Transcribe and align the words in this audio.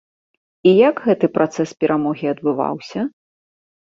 І 0.69 0.71
як 0.89 0.95
гэты 1.09 1.27
працэс 1.35 1.69
перамогі 1.85 2.25
адбываўся? 2.33 2.99